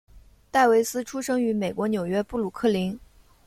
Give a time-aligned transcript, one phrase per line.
[0.49, 2.99] 戴维斯出生于美国纽约布鲁克林。